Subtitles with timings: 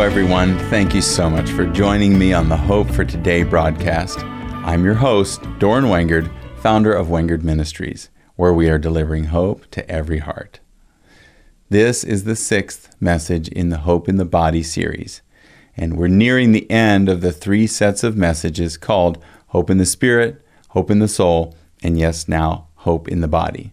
[0.00, 0.58] Everyone.
[0.70, 4.18] Thank you so much for joining me on the Hope for Today broadcast.
[4.20, 9.88] I'm your host, Doran Wengard, founder of Wengard Ministries, where we are delivering hope to
[9.90, 10.58] every heart.
[11.68, 15.20] This is the sixth message in the Hope in the Body series,
[15.76, 19.86] and we're nearing the end of the three sets of messages called Hope in the
[19.86, 23.70] Spirit, Hope in the Soul, and yes, now, Hope in the Body.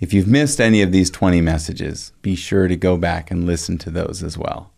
[0.00, 3.78] If you've missed any of these 20 messages, be sure to go back and listen
[3.78, 4.70] to those as well.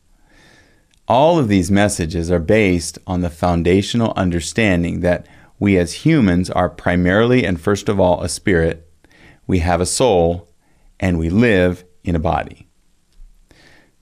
[1.08, 5.26] All of these messages are based on the foundational understanding that
[5.58, 8.88] we as humans are primarily and first of all a spirit,
[9.46, 10.48] we have a soul,
[11.00, 12.68] and we live in a body.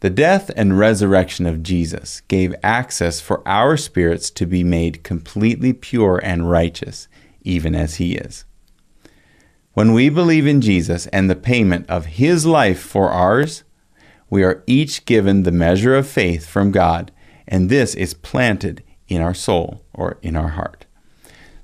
[0.00, 5.74] The death and resurrection of Jesus gave access for our spirits to be made completely
[5.74, 7.08] pure and righteous,
[7.42, 8.44] even as He is.
[9.74, 13.64] When we believe in Jesus and the payment of His life for ours,
[14.30, 17.10] we are each given the measure of faith from God,
[17.46, 20.86] and this is planted in our soul or in our heart.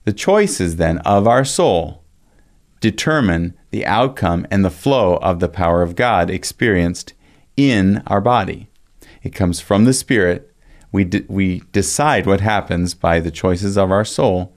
[0.05, 2.03] The choices then of our soul
[2.81, 7.15] determine the outcome and the flow of the power of God experienced
[7.57, 8.69] in our body.
[9.23, 10.53] It comes from the Spirit.
[10.93, 14.55] We, de- we decide what happens by the choices of our soul,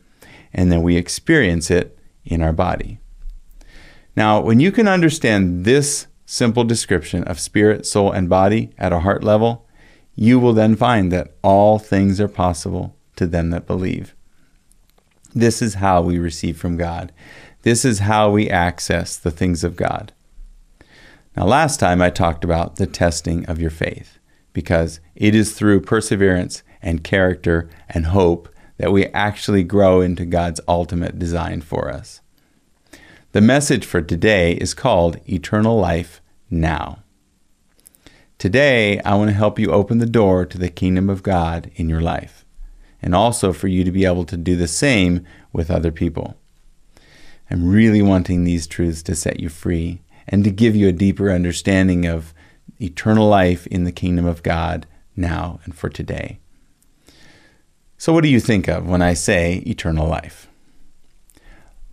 [0.54, 3.00] and then we experience it in our body.
[4.16, 9.00] Now, when you can understand this simple description of spirit, soul, and body at a
[9.00, 9.66] heart level,
[10.14, 14.14] you will then find that all things are possible to them that believe.
[15.34, 17.12] This is how we receive from God.
[17.64, 20.14] This is how we access the things of God.
[21.36, 24.20] Now, last time I talked about the testing of your faith
[24.54, 30.62] because it is through perseverance and character and hope that we actually grow into God's
[30.68, 32.22] ultimate design for us.
[33.32, 36.19] The message for today is called Eternal Life
[36.50, 37.00] Now.
[38.38, 41.90] Today, I want to help you open the door to the kingdom of God in
[41.90, 42.46] your life,
[43.02, 46.38] and also for you to be able to do the same with other people.
[47.52, 51.32] I'm really wanting these truths to set you free and to give you a deeper
[51.32, 52.34] understanding of
[52.80, 56.40] eternal life in the kingdom of God now and for today.
[57.98, 60.48] So, what do you think of when I say eternal life?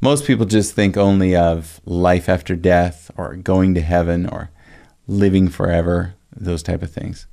[0.00, 4.50] Most people just think only of life after death or going to heaven or
[5.06, 7.27] living forever, those type of things.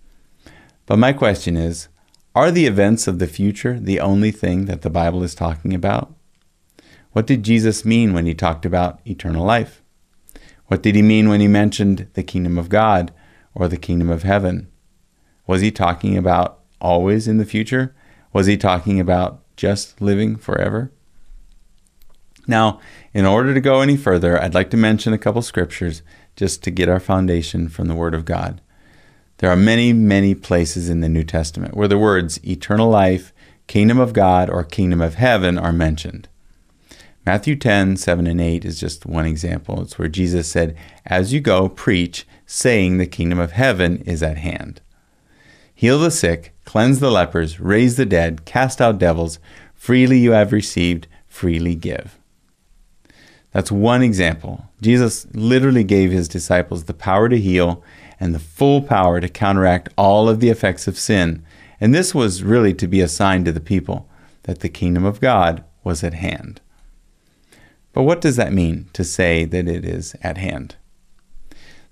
[0.85, 1.88] But my question is
[2.35, 6.13] are the events of the future the only thing that the Bible is talking about?
[7.11, 9.83] What did Jesus mean when he talked about eternal life?
[10.67, 13.13] What did he mean when he mentioned the kingdom of God
[13.53, 14.71] or the kingdom of heaven?
[15.45, 17.95] Was he talking about always in the future?
[18.31, 20.91] Was he talking about just living forever?
[22.48, 22.80] Now,
[23.14, 26.02] in order to go any further, I'd like to mention a couple scriptures
[26.36, 28.62] just to get our foundation from the Word of God.
[29.38, 33.34] There are many, many places in the New Testament where the words eternal life,
[33.68, 36.28] kingdom of God, or kingdom of heaven are mentioned.
[37.26, 39.81] Matthew 10, 7 and 8 is just one example.
[39.81, 40.75] It's where Jesus said,
[41.06, 44.81] As you go, preach, saying the kingdom of heaven is at hand.
[45.74, 49.40] Heal the sick, cleanse the lepers, raise the dead, cast out devils.
[49.74, 52.20] Freely you have received, freely give.
[53.53, 54.66] That's one example.
[54.81, 57.84] Jesus literally gave his disciples the power to heal
[58.19, 61.46] and the full power to counteract all of the effects of sin.
[61.80, 64.09] And this was really to be a sign to the people
[64.44, 66.62] that the kingdom of God was at hand.
[67.94, 70.75] But what does that mean to say that it is at hand?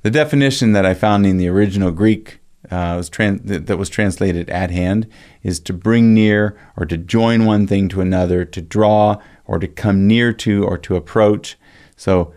[0.02, 2.40] The definition that I found in the original Greek
[2.70, 5.08] uh, was that was translated at hand
[5.44, 9.68] is to bring near or to join one thing to another, to draw or to
[9.68, 11.58] come near to or to approach.
[12.02, 12.34] So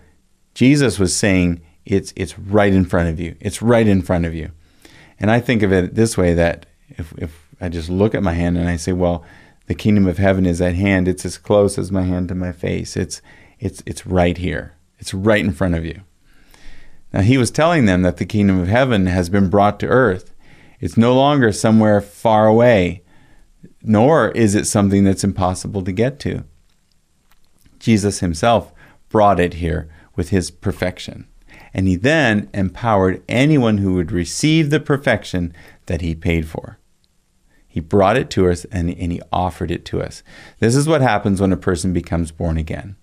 [0.52, 3.34] Jesus was saying it's it's right in front of you.
[3.40, 4.50] It's right in front of you.
[5.18, 8.34] And I think of it this way that if if I just look at my
[8.34, 9.24] hand and I say, well,
[9.66, 12.52] the kingdom of heaven is at hand, it's as close as my hand to my
[12.52, 12.94] face.
[12.94, 13.22] It's
[13.58, 14.74] it's it's right here.
[14.98, 16.02] It's right in front of you.
[17.14, 20.34] Now he was telling them that the kingdom of heaven has been brought to earth.
[20.78, 23.02] It's no longer somewhere far away,
[23.82, 26.44] nor is it something that's impossible to get to.
[27.78, 28.73] Jesus himself
[29.14, 31.24] brought it here with his perfection.
[31.72, 35.54] And he then empowered anyone who would receive the perfection
[35.86, 36.78] that he paid for.
[37.68, 40.24] He brought it to us and, and he offered it to us.
[40.58, 42.96] This is what happens when a person becomes born again.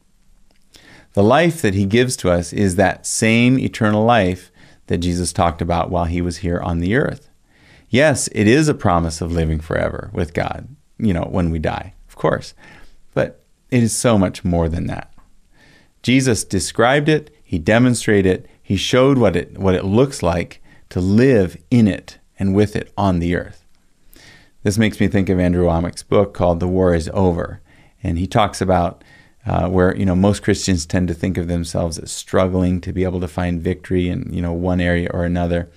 [1.14, 4.52] The life that he gives to us is that same eternal life
[4.88, 7.30] that Jesus talked about while he was here on the earth.
[7.88, 10.68] Yes, it is a promise of living forever with God,
[10.98, 12.54] you know, when we die, of course.
[13.14, 15.11] But it is so much more than that.
[16.02, 21.00] Jesus described it, he demonstrated it, he showed what it what it looks like to
[21.00, 23.66] live in it and with it on the earth.
[24.64, 27.62] This makes me think of Andrew Wommack's book called The War is Over.
[28.04, 29.04] And he talks about
[29.46, 33.04] uh, where you know most Christians tend to think of themselves as struggling to be
[33.04, 35.70] able to find victory in you know one area or another.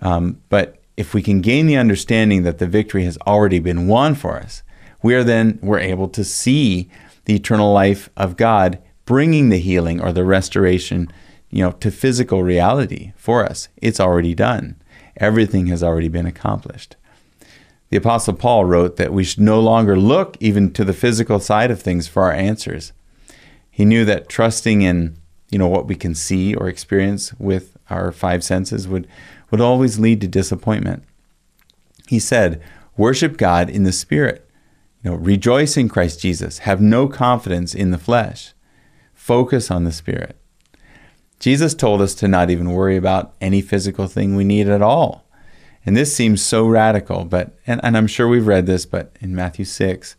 [0.00, 4.14] Um, but if we can gain the understanding that the victory has already been won
[4.14, 4.62] for us,
[5.02, 6.90] we are then we're able to see
[7.24, 8.78] the eternal life of God
[9.08, 11.10] bringing the healing or the restoration,
[11.48, 13.70] you know, to physical reality for us.
[13.78, 14.76] It's already done.
[15.16, 16.94] Everything has already been accomplished.
[17.88, 21.70] The Apostle Paul wrote that we should no longer look even to the physical side
[21.70, 22.92] of things for our answers.
[23.70, 25.16] He knew that trusting in
[25.48, 29.08] you know what we can see or experience with our five senses would
[29.50, 31.02] would always lead to disappointment.
[32.08, 32.60] He said,
[32.98, 34.46] "Worship God in the spirit.
[35.02, 36.58] You know, rejoice in Christ Jesus.
[36.58, 38.52] Have no confidence in the flesh.
[39.28, 40.36] Focus on the spirit."
[41.38, 45.26] Jesus told us to not even worry about any physical thing we need at all.
[45.84, 49.34] And this seems so radical, but and, and I'm sure we've read this, but in
[49.34, 50.16] Matthew 6,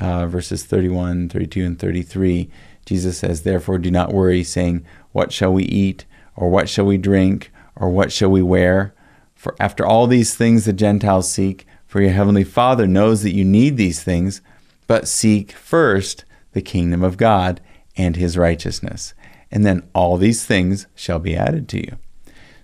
[0.00, 2.48] uh, verses 31, 32, and 33,
[2.86, 6.06] Jesus says, Therefore do not worry, saying, What shall we eat?
[6.36, 7.50] Or what shall we drink?
[7.74, 8.94] Or what shall we wear?
[9.34, 13.44] For after all these things the Gentiles seek, for your heavenly Father knows that you
[13.44, 14.40] need these things,
[14.86, 17.60] but seek first the kingdom of God
[17.98, 19.12] and his righteousness.
[19.50, 21.98] And then all these things shall be added to you.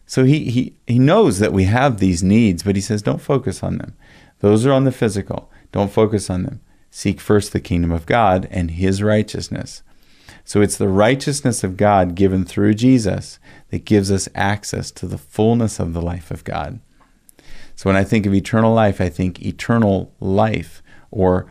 [0.06, 3.62] So he, he, he knows that we have these needs, but he says, don't focus
[3.62, 3.96] on them.
[4.40, 5.50] Those are on the physical.
[5.72, 6.60] Don't focus on them.
[6.90, 9.82] Seek first the kingdom of God and his righteousness.
[10.44, 13.38] So it's the righteousness of God given through Jesus
[13.70, 16.80] that gives us access to the fullness of the life of God.
[17.74, 21.50] So when I think of eternal life, I think eternal life or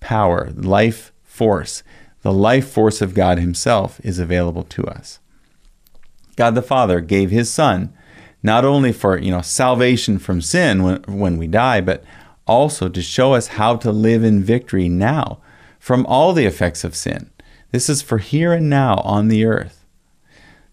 [0.00, 1.82] power, life force.
[2.24, 5.20] The life force of God Himself is available to us.
[6.36, 7.92] God the Father gave his son
[8.42, 12.02] not only for, you know, salvation from sin when, when we die, but
[12.46, 15.38] also to show us how to live in victory now
[15.78, 17.30] from all the effects of sin.
[17.72, 19.84] This is for here and now on the earth.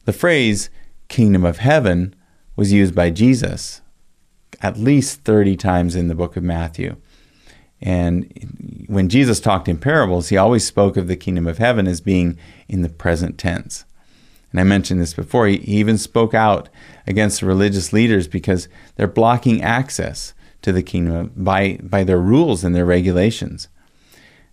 [0.05, 0.69] The phrase
[1.09, 2.15] kingdom of heaven
[2.55, 3.81] was used by Jesus
[4.61, 6.95] at least 30 times in the book of Matthew.
[7.81, 11.99] And when Jesus talked in parables, he always spoke of the kingdom of heaven as
[11.99, 12.37] being
[12.67, 13.85] in the present tense
[14.51, 16.69] and I mentioned this before, he, even spoke out
[17.07, 22.63] against the religious leaders because they're blocking access to the kingdom by, by their rules
[22.63, 23.69] and their regulations.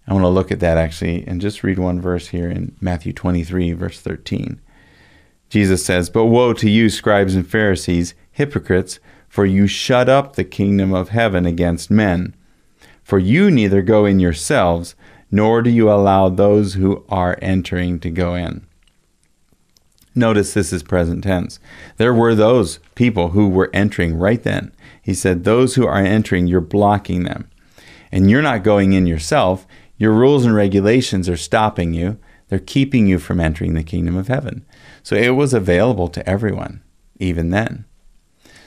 [0.06, 3.12] I want to look at that actually and just read one verse here in Matthew
[3.12, 4.60] 23, verse 13.
[5.50, 10.44] Jesus says, But woe to you, scribes and Pharisees, hypocrites, for you shut up the
[10.44, 12.34] kingdom of heaven against men.
[13.08, 14.94] For you neither go in yourselves,
[15.31, 18.66] nor do you allow those who are entering to go in.
[20.14, 21.59] Notice this is present tense.
[21.97, 24.75] There were those people who were entering right then.
[25.00, 27.49] He said, Those who are entering, you're blocking them.
[28.12, 29.66] And you're not going in yourself.
[29.97, 32.18] Your rules and regulations are stopping you,
[32.49, 34.66] they're keeping you from entering the kingdom of heaven.
[35.02, 36.83] So it was available to everyone,
[37.18, 37.87] even then.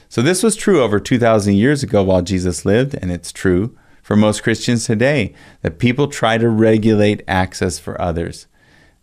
[0.08, 4.16] So this was true over 2,000 years ago while Jesus lived, and it's true for
[4.16, 8.46] most Christians today that people try to regulate access for others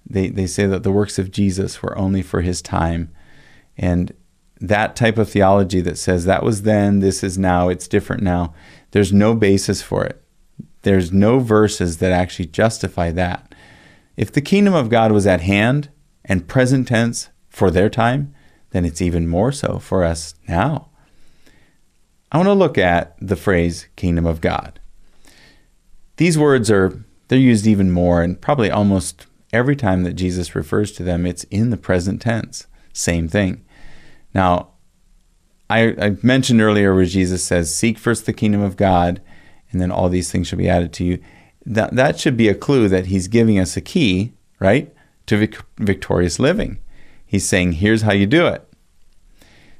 [0.09, 3.11] they, they say that the works of Jesus were only for his time.
[3.77, 4.13] And
[4.59, 8.53] that type of theology that says that was then, this is now, it's different now,
[8.91, 10.21] there's no basis for it.
[10.81, 13.53] There's no verses that actually justify that.
[14.17, 15.89] If the kingdom of God was at hand
[16.25, 18.33] and present tense for their time,
[18.71, 20.89] then it's even more so for us now.
[22.31, 24.79] I want to look at the phrase kingdom of God.
[26.19, 30.91] These words are they're used even more and probably almost every time that Jesus refers
[30.91, 32.67] to them, it's in the present tense.
[32.91, 33.63] Same thing.
[34.33, 34.71] Now,
[35.69, 39.21] I, I, mentioned earlier where Jesus says, Seek first the kingdom of God,
[39.71, 41.23] and then all these things shall be added to you.
[41.65, 44.93] That, that should be a clue that he's giving us a key, right,
[45.27, 46.79] to vic- victorious living.
[47.25, 48.67] He's saying, Here's how you do it.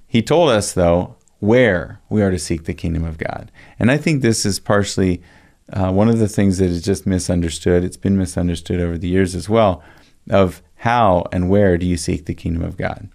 [0.08, 3.52] He told us, though, where we are to seek the kingdom of God.
[3.78, 5.22] And I think this is partially
[5.72, 9.36] uh, one of the things that is just misunderstood, it's been misunderstood over the years
[9.36, 9.84] as well,
[10.30, 13.10] of how and where do you seek the kingdom of God.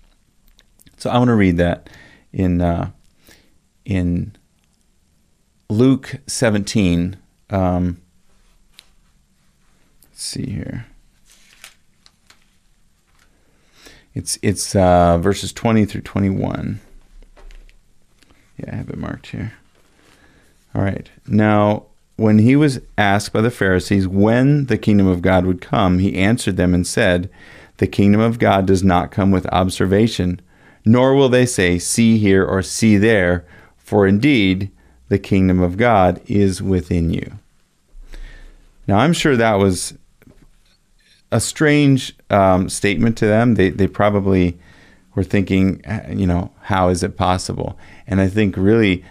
[0.97, 1.91] So I want to read that
[2.33, 2.91] in uh,
[3.85, 4.37] in
[5.69, 7.17] Luke 17.
[7.51, 8.01] Um,
[10.05, 10.87] let's see here.
[14.15, 16.81] It's it's uh, verses 20 through 21.
[18.59, 19.55] Yeah, I have it marked here.
[20.75, 21.11] All right.
[21.27, 25.99] Now, when he was asked by the Pharisees when the kingdom of God would come,
[25.99, 27.29] he answered them and said,
[27.79, 30.41] The kingdom of God does not come with observation,
[30.85, 33.45] nor will they say, See here or see there,
[33.77, 34.71] for indeed
[35.09, 37.39] the kingdom of God is within you.
[38.87, 39.95] Now, I'm sure that was
[41.33, 43.55] a strange um, statement to them.
[43.55, 44.59] They, they probably
[45.15, 47.79] were thinking, you know, how is it possible?
[48.07, 49.05] And I think really,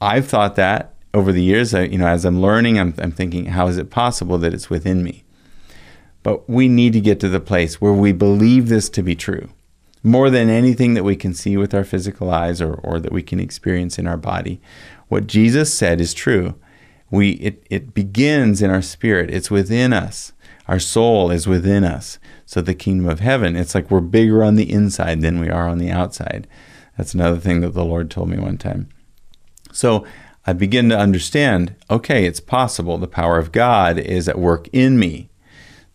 [0.00, 1.72] I've thought that over the years.
[1.72, 5.02] You know, as I'm learning, I'm, I'm thinking, how is it possible that it's within
[5.02, 5.24] me?
[6.22, 9.48] But we need to get to the place where we believe this to be true
[10.02, 13.22] more than anything that we can see with our physical eyes or, or that we
[13.22, 14.60] can experience in our body.
[15.08, 16.54] What Jesus said is true.
[17.10, 20.32] We, it, it begins in our spirit, it's within us.
[20.68, 22.18] Our soul is within us.
[22.44, 25.68] So the kingdom of heaven, it's like we're bigger on the inside than we are
[25.68, 26.46] on the outside.
[26.96, 28.88] That's another thing that the Lord told me one time.
[29.72, 30.06] So
[30.46, 32.98] I begin to understand okay, it's possible.
[32.98, 35.28] The power of God is at work in me,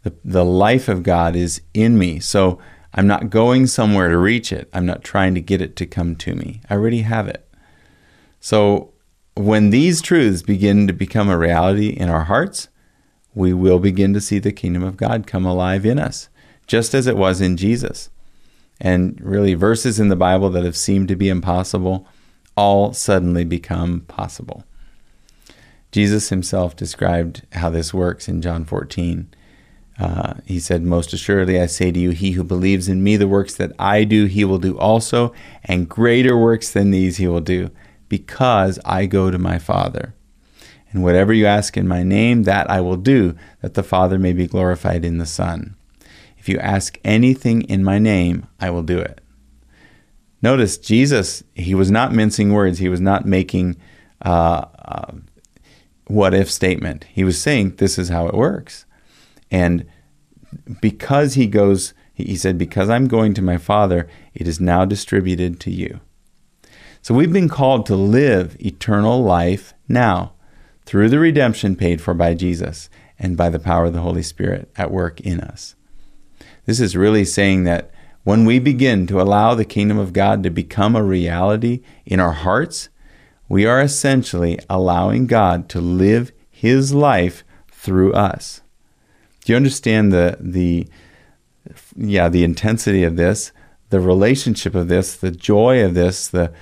[0.03, 2.19] the, the life of God is in me.
[2.19, 2.59] So
[2.93, 4.69] I'm not going somewhere to reach it.
[4.73, 6.61] I'm not trying to get it to come to me.
[6.69, 7.47] I already have it.
[8.39, 8.91] So
[9.35, 12.67] when these truths begin to become a reality in our hearts,
[13.33, 16.27] we will begin to see the kingdom of God come alive in us,
[16.67, 18.09] just as it was in Jesus.
[18.79, 22.07] And really, verses in the Bible that have seemed to be impossible
[22.61, 24.63] all suddenly become possible.
[25.91, 29.27] Jesus himself described how this works in John 14.
[29.99, 33.27] Uh, he said, Most assuredly, I say to you, he who believes in me, the
[33.27, 37.41] works that I do, he will do also, and greater works than these he will
[37.41, 37.71] do,
[38.09, 40.13] because I go to my Father.
[40.91, 44.33] And whatever you ask in my name, that I will do, that the Father may
[44.33, 45.75] be glorified in the Son.
[46.37, 49.19] If you ask anything in my name, I will do it.
[50.41, 53.77] Notice Jesus, he was not mincing words, he was not making
[54.25, 55.13] uh, uh,
[56.05, 57.05] what if statement.
[57.05, 58.85] He was saying, This is how it works.
[59.51, 59.85] And
[60.81, 65.59] because he goes, he said, Because I'm going to my Father, it is now distributed
[65.61, 65.99] to you.
[67.01, 70.33] So we've been called to live eternal life now
[70.85, 74.71] through the redemption paid for by Jesus and by the power of the Holy Spirit
[74.75, 75.75] at work in us.
[76.65, 77.91] This is really saying that
[78.23, 82.33] when we begin to allow the kingdom of God to become a reality in our
[82.33, 82.89] hearts,
[83.49, 88.61] we are essentially allowing God to live his life through us.
[89.43, 90.87] Do you understand the the
[91.95, 93.51] yeah, the intensity of this,
[93.89, 96.53] the relationship of this, the joy of this, the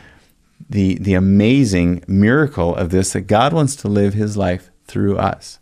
[0.69, 5.59] the the amazing miracle of this that God wants to live his life through us.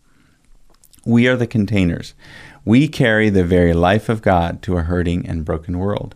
[1.05, 2.13] We are the containers.
[2.67, 6.15] We carry the very life of God to a hurting and broken world.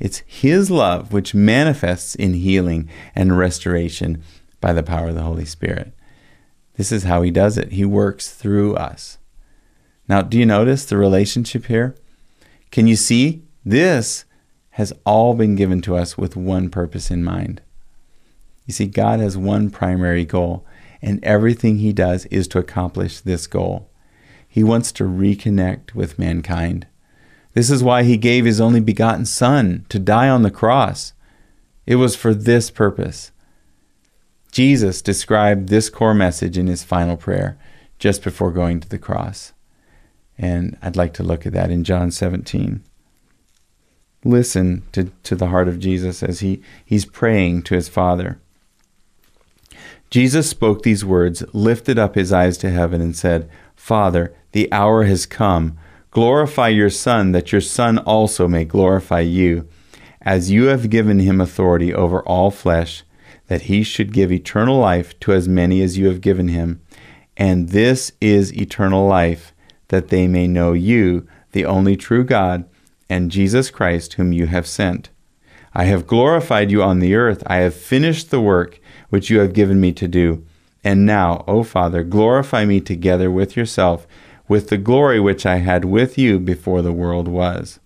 [0.00, 4.20] It's his love which manifests in healing and restoration
[4.60, 5.92] by the power of the Holy Spirit.
[6.76, 7.70] This is how he does it.
[7.70, 9.18] He works through us.
[10.08, 11.94] Now, do you notice the relationship here?
[12.72, 13.44] Can you see?
[13.64, 14.24] This
[14.70, 17.62] has all been given to us with one purpose in mind.
[18.66, 20.66] You see, God has one primary goal,
[21.00, 23.92] and everything He does is to accomplish this goal.
[24.54, 26.86] He wants to reconnect with mankind.
[27.54, 31.12] This is why He gave His only begotten Son to die on the cross.
[31.86, 33.32] It was for this purpose.
[34.52, 37.58] Jesus described this core message in His final prayer
[37.98, 39.54] just before going to the cross.
[40.38, 42.80] And I'd like to look at that in John 17.
[44.22, 48.38] Listen to, to the heart of Jesus as he, he's praying to his Father.
[50.10, 55.02] Jesus spoke these words, lifted up his eyes to heaven, and said, Father, the hour
[55.02, 55.76] has come.
[56.12, 59.68] Glorify your Son, that your Son also may glorify you,
[60.22, 63.02] as you have given him authority over all flesh,
[63.48, 66.80] that he should give eternal life to as many as you have given him.
[67.36, 69.52] And this is eternal life
[69.88, 72.64] that they may know you, the only true God,
[73.10, 75.10] and Jesus Christ, whom you have sent.
[75.74, 77.42] I have glorified you on the earth.
[77.48, 78.78] I have finished the work
[79.10, 80.46] which you have given me to do.
[80.84, 84.06] And now, O Father, glorify me together with yourself,
[84.48, 87.80] with the glory which I had with you before the world was.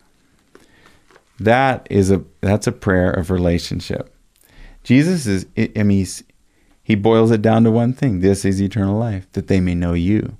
[1.38, 4.14] That is a that's a prayer of relationship.
[4.82, 6.06] Jesus is I mean
[6.82, 8.20] he boils it down to one thing.
[8.20, 10.36] This is eternal life, that they may know you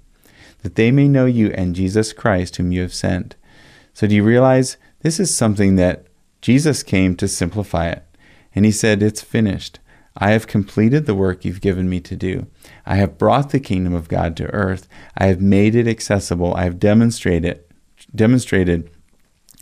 [0.63, 3.37] that they may know you and Jesus Christ, whom you have sent.
[3.95, 6.07] So, do you realize this is something that
[6.41, 8.05] Jesus came to simplify it?
[8.55, 9.79] And he said, It's finished.
[10.19, 12.49] I have completed the work you've given me to do.
[12.85, 14.89] I have brought the kingdom of God to earth.
[15.17, 16.55] I have made it accessible.
[16.55, 17.65] I have demonstrated
[18.15, 18.91] demonstrated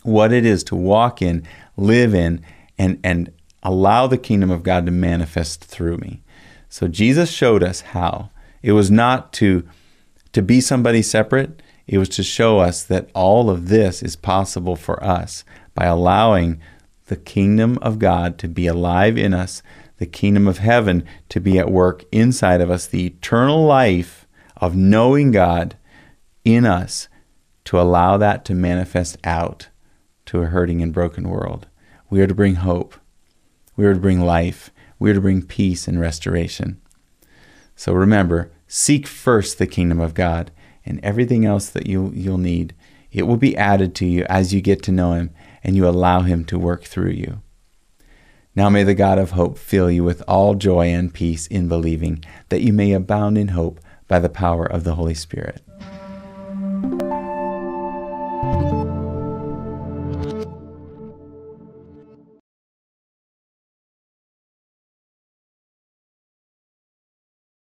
[0.03, 1.45] what it is to walk in,
[1.75, 2.43] live in,
[2.77, 6.23] and, and allow the kingdom of God to manifest through me.
[6.69, 8.29] So Jesus showed us how.
[8.61, 9.67] It was not to
[10.33, 14.75] to be somebody separate, it was to show us that all of this is possible
[14.75, 16.59] for us by allowing
[17.05, 19.63] the kingdom of God to be alive in us
[19.97, 24.75] the kingdom of heaven to be at work inside of us, the eternal life of
[24.75, 25.75] knowing God
[26.43, 27.07] in us,
[27.65, 29.67] to allow that to manifest out
[30.25, 31.67] to a hurting and broken world.
[32.09, 32.95] We are to bring hope.
[33.75, 34.71] We are to bring life.
[34.99, 36.81] We are to bring peace and restoration.
[37.75, 40.51] So remember, seek first the kingdom of God
[40.85, 42.73] and everything else that you, you'll need.
[43.11, 45.31] It will be added to you as you get to know Him
[45.63, 47.41] and you allow Him to work through you.
[48.57, 52.25] Now may the God of hope fill you with all joy and peace in believing,
[52.49, 55.61] that you may abound in hope by the power of the Holy Spirit.